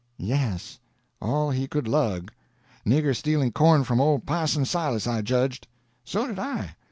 "Yes, 0.17 0.79
all 1.21 1.51
he 1.51 1.67
could 1.67 1.87
lug. 1.87 2.31
Nigger 2.87 3.15
stealing 3.15 3.51
corn 3.51 3.83
from 3.83 4.01
old 4.01 4.25
Parson 4.25 4.65
Silas, 4.65 5.05
I 5.05 5.21
judged." 5.21 5.67
"So 6.03 6.25
did 6.25 6.39
I. 6.39 6.73